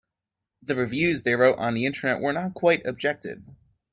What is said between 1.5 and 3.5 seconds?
on the Internet were not quite objective.